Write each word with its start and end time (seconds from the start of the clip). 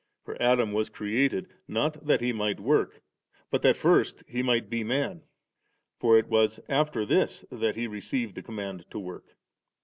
For 0.25 0.35
Adam 0.41 0.73
was 0.73 0.89
created, 0.89 1.53
not 1.67 2.07
that 2.07 2.21
He 2.21 2.31
might 2.33 2.59
work, 2.59 3.03
but 3.51 3.61
that 3.61 3.77
first 3.77 4.23
he 4.27 4.41
might 4.41 4.67
be 4.67 4.83
man; 4.83 5.21
for 5.99 6.17
it 6.17 6.25
was 6.27 6.59
after 6.67 7.05
this 7.05 7.45
that 7.51 7.75
he 7.75 7.85
received 7.85 8.33
the 8.33 8.41
command 8.41 8.87
to 8.89 8.97
work. 8.97 9.35